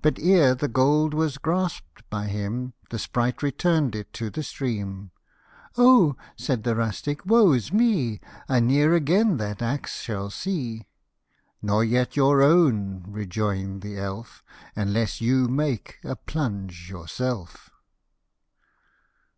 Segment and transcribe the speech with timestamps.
[0.00, 4.42] But ere the gold was grasp' d by him, The sprite return'd it to the
[4.42, 5.10] stream.
[5.68, 8.18] (f Oh!" said the rustic," woe is me!
[8.48, 10.86] I ne'er again that axe shall see!"
[11.38, 14.42] *< Nor yet your own," rejoin'd the elf,"
[14.74, 17.68] Unless you make a plunge yourself."